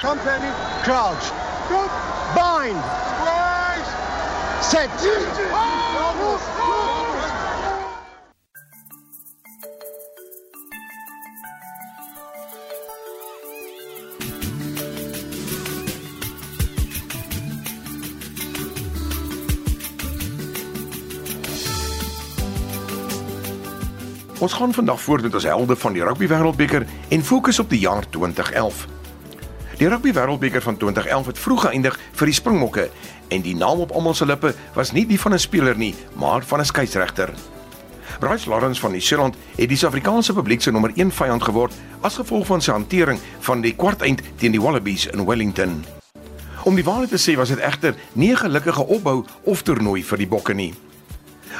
Company, 0.00 0.52
crouch. 0.82 1.32
Bind. 2.34 2.82
Set. 4.60 4.90
Ons 24.38 24.52
gaan 24.52 24.72
vandag 24.72 25.00
voort 25.00 25.22
met 25.22 25.34
ons 25.34 25.44
helde 25.44 25.76
van 25.76 25.92
die 25.92 26.02
Rugby 26.02 26.26
Wêreldbeker 26.26 26.86
en 27.08 27.24
fokus 27.24 27.58
op 27.58 27.70
die 27.70 27.78
jaar 27.78 28.08
2011. 28.08 28.95
Die 29.76 29.88
Rugby 29.88 30.12
Wêreldbeker 30.12 30.62
van 30.62 30.76
2011 30.76 31.26
het 31.26 31.38
vroeg 31.38 31.66
geëindig 31.66 31.98
vir 32.16 32.30
die 32.30 32.34
Springbokke 32.34 32.84
en 33.28 33.42
die 33.44 33.52
naam 33.56 33.82
op 33.84 33.90
almal 33.92 34.14
se 34.16 34.24
lippe 34.24 34.54
was 34.72 34.94
nie 34.96 35.04
die 35.06 35.18
van 35.20 35.34
'n 35.34 35.38
speler 35.38 35.76
nie, 35.76 35.94
maar 36.14 36.42
van 36.42 36.60
'n 36.60 36.64
skeieregter. 36.64 37.30
Bryce 38.18 38.48
Lawrence 38.48 38.80
van 38.80 38.90
Nieu-Seeland 38.90 39.36
het 39.56 39.68
die 39.68 39.76
Suid-Afrikaanse 39.76 40.32
publiek 40.32 40.62
se 40.62 40.70
nommer 40.70 40.92
1 40.94 41.10
vyand 41.10 41.42
geword 41.42 41.74
as 42.00 42.16
gevolg 42.16 42.46
van 42.46 42.60
sy 42.60 42.72
hantering 42.72 43.18
van 43.40 43.60
die 43.60 43.74
kwarteind 43.74 44.22
teen 44.36 44.52
die 44.52 44.60
Wallabies 44.60 45.06
in 45.06 45.26
Wellington. 45.26 45.84
Om 46.62 46.74
die 46.74 46.84
waarheid 46.84 47.10
te 47.10 47.30
sê 47.30 47.36
was 47.36 47.48
dit 47.48 47.58
egter 47.58 47.94
nie 48.12 48.30
'n 48.32 48.36
gelukkige 48.36 48.86
opbou 48.86 49.24
of 49.42 49.62
toernooi 49.62 50.04
vir 50.04 50.18
die 50.18 50.28
Bokke 50.28 50.54
nie. 50.54 50.74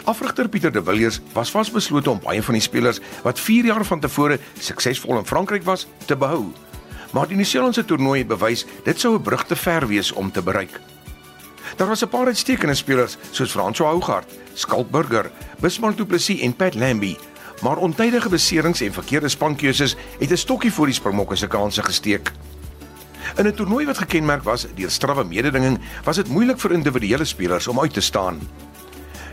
Afrigter 0.05 0.49
Pieter 0.49 0.73
de 0.73 0.83
Villiers 0.83 1.21
was 1.33 1.51
vasbeslote 1.51 2.11
om 2.11 2.21
baie 2.21 2.43
van 2.43 2.55
die 2.55 2.63
spelers 2.63 3.01
wat 3.23 3.41
4 3.41 3.65
jaar 3.65 3.85
van 3.85 4.01
tevore 4.01 4.39
suksesvol 4.59 5.19
in 5.19 5.27
Frankryk 5.27 5.63
was, 5.63 5.87
te 6.05 6.17
behou. 6.17 6.53
Maar 7.17 7.31
die 7.31 7.39
Nieu-Seelandse 7.39 7.85
toernooi 7.89 8.19
het 8.19 8.29
bewys 8.29 8.67
dit 8.85 9.01
sou 9.01 9.15
'n 9.17 9.23
brug 9.23 9.45
te 9.45 9.57
ver 9.57 9.87
wees 9.89 10.13
om 10.13 10.31
te 10.31 10.43
bereik. 10.43 10.81
Daar 11.77 11.89
was 11.89 12.05
'n 12.05 12.09
paar 12.09 12.27
uitstekende 12.27 12.75
spelers 12.75 13.17
soos 13.31 13.51
François 13.51 13.91
Hougaard, 13.91 14.33
Skalk 14.55 14.91
Burger, 14.91 15.31
Bismarck 15.59 15.97
Du 15.97 16.05
Plessis 16.05 16.41
en 16.41 16.57
Pat 16.57 16.75
Lambie, 16.75 17.19
maar 17.63 17.77
ontydige 17.77 18.29
beserings 18.29 18.81
en 18.81 18.93
verkeerde 18.93 19.29
spankeuses 19.29 19.97
het 20.19 20.31
'n 20.31 20.37
stokkie 20.37 20.73
voor 20.73 20.87
die 20.87 20.95
Springbokke 20.95 21.37
se 21.37 21.47
kansse 21.47 21.83
gesteek. 21.83 22.33
In 23.37 23.47
'n 23.47 23.55
toernooi 23.55 23.87
wat 23.87 23.99
gekenmerk 23.99 24.43
was 24.43 24.67
deur 24.75 24.91
strawwe 24.91 25.25
mededinging, 25.25 25.79
was 26.05 26.17
dit 26.17 26.29
moeilik 26.29 26.61
vir 26.61 26.73
individuele 26.73 27.25
spelers 27.25 27.69
om 27.69 27.81
uit 27.81 27.93
te 27.93 28.01
staan. 28.01 28.41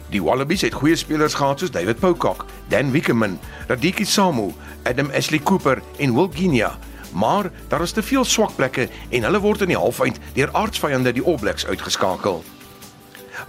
Die 0.09 0.23
Wallabies 0.23 0.61
het 0.61 0.73
goeie 0.73 0.95
spelers 0.95 1.33
gehad 1.33 1.59
soos 1.59 1.71
David 1.71 1.99
Pocock, 1.99 2.45
Dan 2.67 2.91
Wickerman, 2.91 3.39
Radiki 3.67 4.05
Samu, 4.05 4.53
Adam 4.83 5.09
Ashley 5.09 5.39
Cooper 5.39 5.81
en 5.97 6.13
Will 6.13 6.29
Ginia, 6.33 6.77
maar 7.13 7.51
daar 7.67 7.81
is 7.81 7.91
te 7.91 8.03
veel 8.03 8.25
swak 8.25 8.55
plekke 8.55 8.89
en 9.09 9.23
hulle 9.23 9.39
word 9.39 9.61
in 9.61 9.73
die 9.73 9.79
halfeind 9.79 10.19
deur 10.33 10.51
aardsvyande 10.51 11.13
die 11.13 11.23
All 11.23 11.37
Blacks 11.37 11.65
uitgeskakel. 11.65 12.43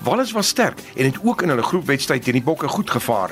Wallace 0.04 0.34
was 0.34 0.48
sterk 0.48 0.80
en 0.96 1.04
het 1.04 1.18
ook 1.22 1.42
in 1.42 1.48
hulle 1.48 1.62
groepwedstryd 1.62 2.24
teen 2.24 2.40
die 2.40 2.42
Bokke 2.42 2.68
goed 2.68 2.90
gevaar. 2.90 3.30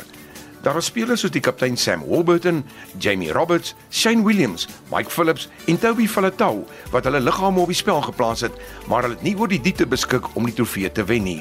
Daar 0.62 0.74
was 0.78 0.86
spelers 0.86 1.20
soos 1.20 1.32
die 1.34 1.42
kaptein 1.42 1.76
Sam 1.76 2.04
Warburton, 2.06 2.62
Jamie 2.98 3.32
Roberts, 3.32 3.74
Shane 3.90 4.22
Williams, 4.22 4.68
Mike 4.92 5.10
Phillips 5.10 5.48
en 5.66 5.78
Toby 5.78 6.06
Falatau 6.06 6.62
wat 6.92 7.04
hulle 7.04 7.20
liggame 7.20 7.60
op 7.60 7.72
die 7.72 7.76
spel 7.76 8.02
geplaas 8.02 8.46
het, 8.46 8.54
maar 8.86 9.02
hulle 9.02 9.18
het 9.18 9.26
nie 9.26 9.34
oor 9.38 9.50
die 9.50 9.60
diepte 9.60 9.86
beskik 9.86 10.30
om 10.36 10.46
die 10.46 10.54
trofee 10.54 10.92
te 10.92 11.04
wen 11.04 11.26
nie. 11.26 11.40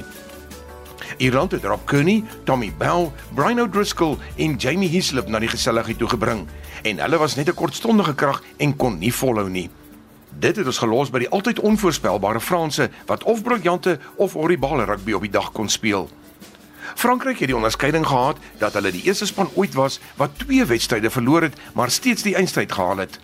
Ierland 1.21 1.51
het 1.51 1.63
Rob 1.63 1.85
Kearney, 1.85 2.23
Tommy 2.43 2.73
Bell, 2.77 3.11
Brian 3.33 3.59
O'Driscoll 3.61 4.17
en 4.35 4.55
Jamie 4.55 4.89
Hislop 4.89 5.27
na 5.29 5.37
die 5.39 5.51
geselligheid 5.51 5.99
toe 6.01 6.09
gebring 6.09 6.47
en 6.81 7.01
hulle 7.03 7.19
was 7.21 7.35
net 7.37 7.49
'n 7.49 7.53
kortstondige 7.53 8.15
krag 8.15 8.41
en 8.57 8.75
kon 8.75 8.97
nie 8.97 9.13
volhou 9.13 9.49
nie. 9.49 9.69
Dit 10.39 10.55
het 10.55 10.65
ons 10.65 10.77
gelos 10.77 11.11
by 11.11 11.19
die 11.19 11.29
altyd 11.29 11.59
onvoorspelbare 11.59 12.39
Franse 12.39 12.89
wat 13.05 13.23
of 13.23 13.43
briljante 13.43 13.99
of 14.15 14.33
horribale 14.33 14.85
rugby 14.85 15.13
op 15.13 15.21
die 15.21 15.31
dag 15.31 15.51
kon 15.51 15.69
speel. 15.69 16.09
Frankryk 16.95 17.39
het 17.39 17.47
die 17.47 17.55
onderskeiding 17.55 18.07
gehad 18.07 18.37
dat 18.57 18.73
hulle 18.73 18.91
die 18.91 19.03
eerste 19.03 19.25
span 19.25 19.49
ooit 19.53 19.73
was 19.73 19.99
wat 20.15 20.37
twee 20.37 20.65
wedstryde 20.65 21.09
verloor 21.09 21.41
het, 21.41 21.53
maar 21.73 21.91
steeds 21.91 22.23
die 22.23 22.35
eindstryd 22.35 22.71
gehaal 22.71 22.97
het. 22.97 23.19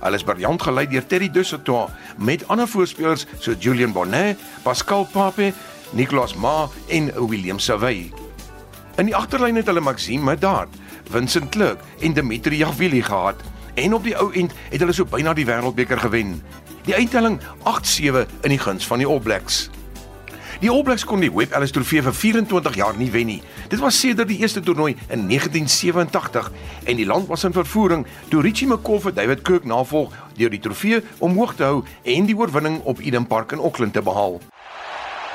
Hulle 0.00 0.16
is 0.16 0.22
briljant 0.22 0.62
gelei 0.62 0.86
deur 0.86 1.06
Terry 1.06 1.30
Dussault 1.30 1.90
met 2.16 2.48
ander 2.48 2.68
voorspelers 2.68 3.26
soos 3.38 3.56
Julian 3.58 3.92
Bonnet, 3.92 4.38
Pascal 4.62 5.04
Pape 5.04 5.52
Nicolas 5.90 6.34
Ma 6.34 6.68
en 6.86 7.12
William 7.28 7.58
Savay. 7.58 8.12
In 8.96 9.06
die 9.06 9.16
agterlyn 9.16 9.56
het 9.56 9.68
hulle 9.70 9.80
Maxime 9.80 10.24
Medard, 10.24 10.74
Vincent 11.10 11.48
Clerk 11.54 11.80
en 12.00 12.12
Dimitri 12.12 12.56
Javili 12.56 13.02
gehad 13.02 13.40
en 13.74 13.94
op 13.94 14.04
die 14.04 14.16
ou 14.18 14.32
end 14.34 14.52
het 14.70 14.80
hulle 14.82 14.92
so 14.92 15.08
byna 15.08 15.32
die 15.38 15.46
wêreldbeker 15.46 16.00
gewen. 16.02 16.38
Die 16.88 16.96
uittelling 16.96 17.40
8-7 17.68 18.26
in 18.42 18.54
die 18.56 18.60
guns 18.60 18.86
van 18.86 18.98
die 18.98 19.06
All 19.06 19.20
Blacks. 19.20 19.68
Die 20.58 20.70
All 20.70 20.82
Blacks 20.82 21.04
kon 21.06 21.22
die 21.22 21.30
Webb 21.30 21.52
Ellis 21.54 21.70
Trofee 21.70 22.02
vir 22.02 22.14
24 22.14 22.74
jaar 22.80 22.96
nie 22.98 23.10
wen 23.14 23.28
nie. 23.30 23.38
Dit 23.70 23.78
was 23.78 24.00
sedert 24.00 24.26
die 24.26 24.40
eerste 24.42 24.58
toernooi 24.64 24.96
in 25.06 25.28
1987 25.30 26.50
en 26.90 26.98
die 26.98 27.06
land 27.06 27.28
was 27.30 27.46
in 27.46 27.54
vervoering 27.54 28.02
toe 28.32 28.42
Richie 28.42 28.66
McCaw 28.66 28.98
vir 29.06 29.14
David 29.14 29.46
Kirk 29.46 29.68
navolg 29.70 30.16
deur 30.34 30.50
die 30.50 30.62
trofee 30.64 31.04
omhoog 31.22 31.54
te 31.54 31.68
hou 31.68 31.84
en 32.02 32.26
die 32.26 32.36
oorwinning 32.36 32.80
op 32.82 32.98
Eden 32.98 33.30
Park 33.30 33.54
in 33.54 33.62
Auckland 33.62 33.94
te 33.94 34.02
behaal. 34.02 34.40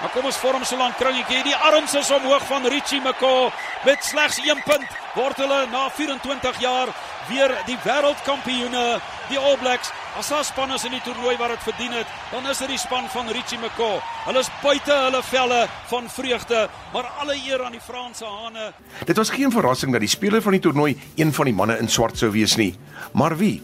Maar 0.04 0.12
kom 0.12 0.26
ons 0.28 0.36
vorm 0.36 0.66
so 0.68 0.76
lank 0.76 0.98
kringetjie. 1.00 1.46
Die 1.46 1.56
arms 1.56 1.94
is 1.96 2.10
omhoog 2.12 2.44
van 2.50 2.66
Richie 2.68 3.00
McCaw 3.00 3.54
met 3.86 4.04
slegs 4.04 4.42
1 4.44 4.60
punt. 4.66 4.90
Word 5.16 5.38
hulle 5.40 5.60
na 5.72 5.86
24 5.96 6.58
jaar 6.60 6.90
weer 7.30 7.54
die 7.70 7.78
wêreldkampioene, 7.86 8.82
die 9.30 9.40
All 9.40 9.56
Blacks. 9.62 9.94
As 10.20 10.28
daar 10.28 10.44
span 10.44 10.74
is 10.76 10.84
in 10.84 10.92
die 10.98 11.00
toernooi 11.06 11.38
wat 11.40 11.54
dit 11.56 11.64
verdien 11.70 11.96
het, 11.96 12.12
dan 12.34 12.52
is 12.52 12.60
dit 12.60 12.74
die 12.74 12.82
span 12.82 13.08
van 13.14 13.32
Richie 13.32 13.62
McCaw. 13.62 14.02
Hulle 14.26 14.44
is 14.44 14.52
buite 14.60 14.98
hulle 15.06 15.22
velle 15.30 15.62
van 15.94 16.12
vreugde, 16.18 16.66
maar 16.92 17.08
alle 17.24 17.40
eer 17.40 17.64
aan 17.64 17.80
die 17.80 17.86
Franse 17.88 18.28
hane. 18.28 18.74
Dit 19.08 19.24
was 19.24 19.32
geen 19.32 19.56
verrassing 19.56 19.96
dat 19.96 20.04
die 20.04 20.12
speler 20.12 20.44
van 20.44 20.58
die 20.58 20.66
toernooi 20.68 20.98
een 21.16 21.32
van 21.32 21.48
die 21.48 21.56
manne 21.56 21.80
in 21.80 21.88
swart 21.88 22.20
sou 22.20 22.34
wees 22.36 22.58
nie. 22.60 22.74
Maar 23.16 23.38
wie? 23.40 23.62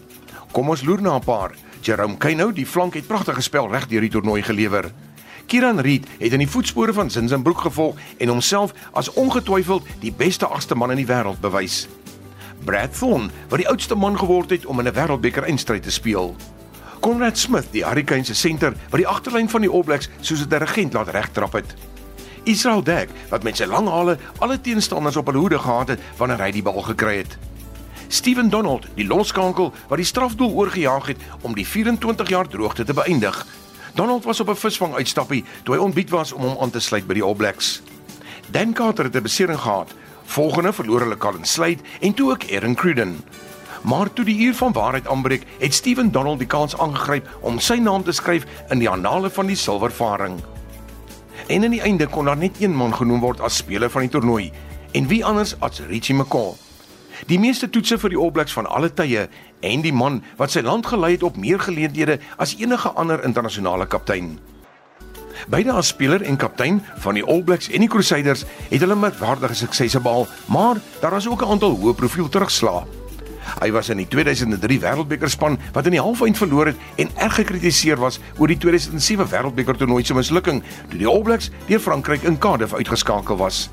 Kom 0.56 0.72
ons 0.72 0.88
loer 0.88 1.04
na 1.04 1.20
'n 1.20 1.24
paar. 1.28 1.52
Jerome 1.84 2.16
Kaino, 2.16 2.52
die 2.52 2.66
flank 2.66 2.94
het 2.94 3.06
pragtige 3.06 3.42
spel 3.42 3.68
reg 3.68 3.88
deur 3.88 4.00
die 4.00 4.10
toernooi 4.10 4.42
gelewer. 4.42 4.92
Kieran 5.50 5.80
Reid 5.80 6.06
het 6.18 6.32
in 6.32 6.38
die 6.38 6.48
voetspore 6.48 6.92
van 6.92 7.08
Zinzenbroek 7.10 7.60
gevolg 7.60 7.96
en 8.16 8.28
homself 8.28 8.70
as 8.92 9.08
ongetwyfeld 9.18 9.86
die 9.98 10.12
beste 10.14 10.46
agste 10.46 10.76
man 10.78 10.92
in 10.94 11.00
die 11.00 11.06
wêreld 11.08 11.40
bewys. 11.42 11.88
Brad 12.64 12.94
Thorn, 12.94 13.32
wat 13.48 13.58
die 13.58 13.66
oudste 13.68 13.96
man 13.98 14.18
geword 14.18 14.54
het 14.54 14.66
om 14.66 14.78
in 14.78 14.86
'n 14.86 14.94
wêreldbeker 14.94 15.42
eindstryd 15.42 15.82
te 15.82 15.90
speel. 15.90 16.36
Conrad 17.00 17.38
Smith, 17.38 17.66
die 17.72 17.84
Hurricanes 17.84 18.26
se 18.26 18.34
senter 18.34 18.74
wat 18.90 19.00
die 19.00 19.08
agterlyn 19.08 19.48
van 19.48 19.60
die 19.60 19.70
All 19.70 19.82
Blacks 19.82 20.08
soos 20.20 20.40
'n 20.40 20.48
dirigent 20.48 20.92
laat 20.92 21.08
regtrap 21.08 21.52
het. 21.52 21.74
Israel 22.44 22.82
Dek, 22.82 23.08
wat 23.28 23.42
met 23.42 23.56
sy 23.56 23.64
lang 23.64 23.88
hale 23.88 24.18
alle 24.38 24.60
teenstanders 24.60 25.16
op 25.16 25.26
hulle 25.26 25.38
hoede 25.38 25.58
gehad 25.58 25.88
het 25.88 26.00
wanneer 26.16 26.40
hy 26.40 26.50
die 26.50 26.62
bal 26.62 26.82
gekry 26.82 27.16
het. 27.16 27.38
Steven 28.08 28.48
Donald, 28.48 28.86
die 28.94 29.06
loskankel 29.06 29.72
wat 29.88 29.98
die 29.98 30.06
strafdoel 30.06 30.52
oorgejaag 30.52 31.06
het 31.06 31.18
om 31.40 31.54
die 31.54 31.66
24 31.66 32.28
jaar 32.28 32.48
droogte 32.48 32.84
te 32.84 32.94
beëindig 32.94 33.46
Donald 34.00 34.24
was 34.24 34.40
op 34.40 34.48
'n 34.48 34.56
visvang 34.56 34.94
uitstappie 34.94 35.44
toe 35.62 35.74
hy 35.74 35.80
ontbied 35.80 36.10
was 36.10 36.32
om 36.32 36.42
hom 36.42 36.56
aan 36.60 36.70
te 36.70 36.80
sluit 36.80 37.06
by 37.06 37.14
die 37.14 37.22
All 37.22 37.34
Blacks. 37.34 37.82
Dan 38.50 38.72
Carter 38.72 39.04
het 39.04 39.14
'n 39.16 39.22
besering 39.22 39.60
gehad. 39.60 39.92
Volgende 40.24 40.72
verloor 40.72 41.00
hulle 41.00 41.16
Colin 41.16 41.44
Slade 41.44 41.78
en 42.00 42.14
toe 42.14 42.30
ook 42.30 42.50
Aaron 42.52 42.74
Cruden. 42.74 43.24
Maar 43.82 44.12
toe 44.12 44.24
die 44.24 44.38
uur 44.38 44.54
van 44.54 44.72
waarheid 44.72 45.08
aanbreek, 45.08 45.46
het 45.58 45.74
Steven 45.74 46.10
Donald 46.10 46.38
die 46.38 46.46
kans 46.46 46.78
aangegryp 46.78 47.28
om 47.40 47.58
sy 47.58 47.74
naam 47.74 48.04
te 48.04 48.12
skryf 48.12 48.44
in 48.68 48.78
die 48.78 48.88
annale 48.88 49.30
van 49.30 49.46
die 49.46 49.56
silvervaring. 49.56 50.40
En 51.46 51.62
in 51.62 51.70
die 51.70 51.80
einde 51.80 52.06
kon 52.06 52.24
daar 52.24 52.36
net 52.36 52.60
een 52.60 52.76
man 52.76 52.94
genoem 52.94 53.20
word 53.20 53.40
as 53.40 53.56
speler 53.56 53.90
van 53.90 54.00
die 54.00 54.10
toernooi, 54.10 54.52
en 54.92 55.06
wie 55.06 55.24
anders 55.24 55.60
as 55.60 55.80
Richie 55.80 56.14
McCaw. 56.14 56.69
Die 57.26 57.38
meeste 57.38 57.68
toetse 57.70 57.98
vir 57.98 58.14
die 58.14 58.18
All 58.18 58.30
Blacks 58.32 58.54
van 58.56 58.68
alle 58.70 58.88
tye 58.94 59.26
en 59.66 59.82
die 59.84 59.92
man 59.92 60.22
wat 60.38 60.54
sy 60.54 60.62
land 60.64 60.86
gelei 60.86 61.12
het 61.16 61.26
op 61.26 61.36
meer 61.36 61.60
geleenthede 61.60 62.18
as 62.40 62.54
enige 62.58 62.92
ander 62.96 63.24
internasionale 63.24 63.86
kaptein. 63.86 64.38
Beide 65.48 65.72
as 65.72 65.92
speler 65.92 66.22
en 66.22 66.36
kaptein 66.36 66.80
van 67.04 67.16
die 67.16 67.24
All 67.24 67.42
Blacks 67.42 67.70
en 67.70 67.84
die 67.84 67.90
Crusaders 67.90 68.44
het 68.68 68.80
hulle 68.80 68.96
merkwaardige 68.96 69.56
suksese 69.62 70.00
behaal, 70.00 70.28
maar 70.48 70.80
daar 71.00 71.16
was 71.16 71.28
ook 71.28 71.42
'n 71.42 71.50
aantal 71.50 71.76
hoë 71.76 71.94
profiel 71.94 72.28
terugslae. 72.28 72.84
Hy 73.60 73.70
was 73.72 73.88
in 73.88 73.96
die 73.96 74.08
2003 74.08 74.80
Wêreldbeker 74.80 75.30
span 75.30 75.58
wat 75.72 75.86
in 75.86 75.96
die 75.96 76.00
halfeind 76.00 76.36
verloor 76.36 76.66
het 76.66 76.76
en 76.96 77.10
erg 77.16 77.34
gekritiseer 77.34 77.96
was 77.96 78.20
oor 78.38 78.46
die 78.46 78.58
2007 78.58 79.26
Wêreldbeker 79.26 79.76
toernooi 79.76 80.04
se 80.04 80.14
mislukking 80.14 80.62
toe 80.90 80.98
die 80.98 81.08
All 81.08 81.22
Blacks 81.22 81.50
deur 81.66 81.80
Frankryk 81.80 82.22
in 82.22 82.38
Cardiff 82.38 82.74
uitgeskakel 82.74 83.36
was. 83.36 83.70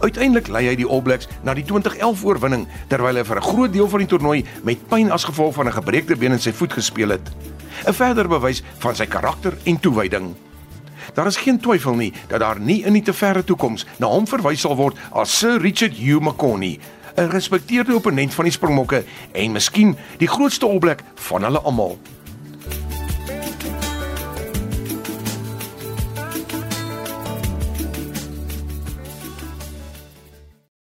Uiteindelik 0.00 0.48
lei 0.48 0.66
hy 0.68 0.76
die 0.76 0.88
All 0.88 1.02
Blacks 1.02 1.28
na 1.42 1.54
die 1.54 1.64
2011 1.64 2.24
oorwinning 2.24 2.66
terwyl 2.88 3.16
hy 3.16 3.24
vir 3.24 3.36
'n 3.36 3.48
groot 3.48 3.72
deel 3.72 3.88
van 3.88 3.98
die 3.98 4.06
toernooi 4.08 4.44
met 4.62 4.88
pyn 4.88 5.10
as 5.10 5.24
gevolg 5.24 5.54
van 5.54 5.66
'n 5.66 5.78
gebreekte 5.80 6.16
been 6.16 6.32
in 6.32 6.40
sy 6.40 6.52
voet 6.52 6.72
gespeel 6.72 7.08
het. 7.08 7.30
'n 7.86 7.92
Verder 7.92 8.28
bewys 8.28 8.62
van 8.78 8.94
sy 8.94 9.06
karakter 9.06 9.56
en 9.64 9.80
toewyding. 9.80 10.34
Daar 11.14 11.26
is 11.26 11.36
geen 11.36 11.60
twyfel 11.60 11.94
nie 11.94 12.12
dat 12.28 12.40
daar 12.40 12.60
nie 12.60 12.82
in 12.84 12.92
die 12.92 13.02
te 13.02 13.12
verre 13.12 13.44
toekoms 13.44 13.86
na 13.98 14.06
hom 14.06 14.26
verwys 14.26 14.60
sal 14.60 14.76
word 14.76 14.96
as 15.12 15.38
Sir 15.38 15.60
Richard 15.60 15.96
Hugh 15.96 16.20
McConey, 16.20 16.78
'n 17.16 17.28
gerespekteerde 17.28 17.94
opponent 17.94 18.34
van 18.34 18.44
die 18.44 18.52
Springbokke 18.52 19.04
en 19.32 19.52
miskien 19.52 19.96
die 20.18 20.28
grootste 20.28 20.66
All 20.66 20.78
Black 20.78 21.02
van 21.14 21.42
hulle 21.42 21.60
almal. 21.60 21.98